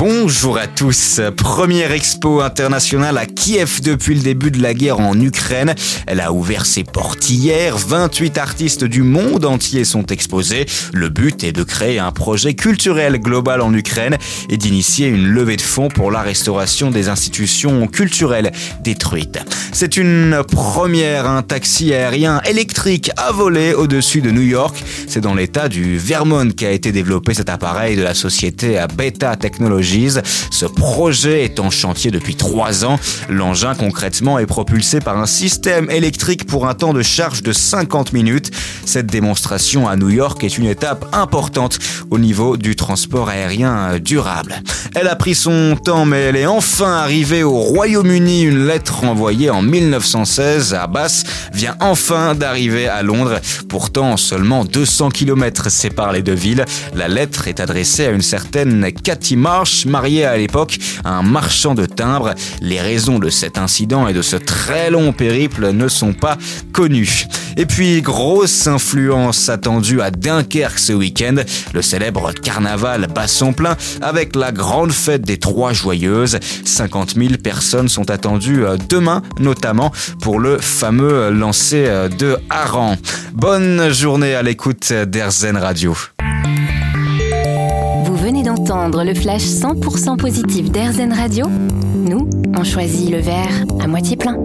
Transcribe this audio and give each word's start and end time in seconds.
Bonjour 0.00 0.56
à 0.56 0.66
tous. 0.66 1.20
Première 1.36 1.92
expo 1.92 2.40
internationale 2.40 3.18
à 3.18 3.26
Kiev 3.26 3.82
depuis 3.82 4.14
le 4.14 4.22
début 4.22 4.50
de 4.50 4.62
la 4.62 4.72
guerre 4.72 4.98
en 4.98 5.20
Ukraine. 5.20 5.74
Elle 6.06 6.20
a 6.20 6.32
ouvert 6.32 6.64
ses 6.64 6.84
portes 6.84 7.28
hier. 7.28 7.76
28 7.76 8.38
artistes 8.38 8.84
du 8.84 9.02
monde 9.02 9.44
entier 9.44 9.84
sont 9.84 10.06
exposés. 10.06 10.64
Le 10.94 11.10
but 11.10 11.44
est 11.44 11.52
de 11.52 11.62
créer 11.64 11.98
un 11.98 12.12
projet 12.12 12.54
culturel 12.54 13.18
global 13.20 13.60
en 13.60 13.74
Ukraine 13.74 14.16
et 14.48 14.56
d'initier 14.56 15.08
une 15.08 15.26
levée 15.26 15.58
de 15.58 15.60
fonds 15.60 15.88
pour 15.88 16.10
la 16.10 16.22
restauration 16.22 16.90
des 16.90 17.10
institutions 17.10 17.86
culturelles 17.86 18.52
détruites. 18.82 19.38
C'est 19.74 19.98
une 19.98 20.42
première. 20.50 21.26
Un 21.26 21.42
taxi 21.42 21.92
aérien 21.92 22.40
électrique 22.48 23.10
a 23.18 23.32
volé 23.32 23.74
au-dessus 23.74 24.22
de 24.22 24.30
New 24.30 24.40
York. 24.40 24.82
C'est 25.08 25.20
dans 25.20 25.34
l'état 25.34 25.68
du 25.68 25.98
Vermont 25.98 26.52
qu'a 26.52 26.70
été 26.70 26.90
développé 26.90 27.34
cet 27.34 27.50
appareil 27.50 27.96
de 27.96 28.02
la 28.02 28.14
société 28.14 28.82
Beta 28.96 29.36
Technologies 29.36 29.89
ce 30.50 30.66
projet 30.66 31.44
est 31.44 31.58
en 31.58 31.70
chantier 31.70 32.12
depuis 32.12 32.36
trois 32.36 32.84
ans. 32.84 32.98
L'engin 33.28 33.74
concrètement 33.74 34.38
est 34.38 34.46
propulsé 34.46 35.00
par 35.00 35.18
un 35.18 35.26
système 35.26 35.90
électrique 35.90 36.46
pour 36.46 36.68
un 36.68 36.74
temps 36.74 36.92
de 36.92 37.02
charge 37.02 37.42
de 37.42 37.52
50 37.52 38.12
minutes. 38.12 38.52
Cette 38.84 39.06
démonstration 39.06 39.88
à 39.88 39.96
New 39.96 40.10
York 40.10 40.44
est 40.44 40.58
une 40.58 40.66
étape 40.66 41.06
importante 41.12 41.78
au 42.10 42.18
niveau 42.18 42.56
du 42.56 42.76
transport 42.76 43.28
aérien 43.28 43.98
durable. 43.98 44.62
Elle 44.94 45.08
a 45.08 45.16
pris 45.16 45.34
son 45.34 45.76
temps 45.76 46.04
mais 46.04 46.20
elle 46.20 46.36
est 46.36 46.46
enfin 46.46 46.92
arrivée 46.92 47.42
au 47.42 47.58
Royaume-Uni. 47.58 48.42
Une 48.42 48.66
lettre 48.66 49.04
envoyée 49.04 49.50
en 49.50 49.62
1916 49.62 50.74
à 50.74 50.86
Bass 50.86 51.24
vient 51.52 51.76
enfin 51.80 52.34
d'arriver 52.36 52.86
à 52.86 53.02
Londres. 53.02 53.40
Pourtant, 53.68 54.16
seulement 54.16 54.64
200 54.64 55.10
km 55.10 55.68
séparent 55.68 56.12
les 56.12 56.22
deux 56.22 56.34
villes. 56.34 56.64
La 56.94 57.08
lettre 57.08 57.48
est 57.48 57.58
adressée 57.60 58.06
à 58.06 58.10
une 58.10 58.22
certaine 58.22 58.90
Cathy 58.92 59.36
Marsh, 59.36 59.79
marié 59.86 60.24
à 60.24 60.36
l'époque 60.36 60.78
à 61.04 61.10
un 61.10 61.22
marchand 61.22 61.74
de 61.74 61.86
timbres. 61.86 62.34
Les 62.60 62.80
raisons 62.80 63.18
de 63.18 63.30
cet 63.30 63.58
incident 63.58 64.08
et 64.08 64.12
de 64.12 64.22
ce 64.22 64.36
très 64.36 64.90
long 64.90 65.12
périple 65.12 65.72
ne 65.72 65.88
sont 65.88 66.12
pas 66.12 66.36
connues. 66.72 67.26
Et 67.56 67.66
puis, 67.66 68.00
grosse 68.00 68.66
influence 68.66 69.48
attendue 69.48 70.00
à 70.00 70.10
Dunkerque 70.10 70.78
ce 70.78 70.92
week-end, 70.92 71.36
le 71.74 71.82
célèbre 71.82 72.32
carnaval 72.32 73.08
bat 73.14 73.26
son 73.26 73.52
plein 73.52 73.76
avec 74.00 74.36
la 74.36 74.52
grande 74.52 74.92
fête 74.92 75.22
des 75.22 75.38
Trois 75.38 75.72
Joyeuses. 75.72 76.38
50 76.64 77.14
000 77.16 77.34
personnes 77.42 77.88
sont 77.88 78.10
attendues 78.10 78.64
euh, 78.64 78.76
demain, 78.88 79.22
notamment 79.38 79.92
pour 80.20 80.40
le 80.40 80.58
fameux 80.58 81.30
lancer 81.30 81.84
euh, 81.86 82.08
de 82.08 82.38
Haran. 82.48 82.96
Bonne 83.32 83.90
journée 83.92 84.34
à 84.34 84.42
l'écoute 84.42 84.92
d'Erzen 84.92 85.56
Radio 85.56 85.96
d'entendre 88.54 89.04
le 89.04 89.14
flash 89.14 89.42
100% 89.42 90.16
positif 90.16 90.72
d'Airzen 90.72 91.12
Radio 91.12 91.46
Nous, 91.94 92.28
on 92.56 92.64
choisit 92.64 93.08
le 93.08 93.18
verre 93.18 93.64
à 93.80 93.86
moitié 93.86 94.16
plein. 94.16 94.36